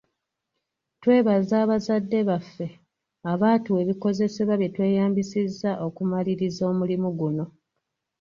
Twebaza 1.01 1.57
bazadde 1.69 2.19
baffe 2.29 2.67
abaatuwa 3.31 3.79
ebikozesebwa 3.83 4.55
bye 4.57 4.71
tweyambisizza 4.75 5.71
okumaliriza 5.87 6.61
omulimu 6.71 7.09
guno. 7.19 7.45